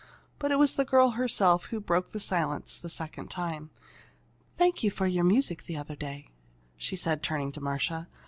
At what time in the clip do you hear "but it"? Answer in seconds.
0.39-0.57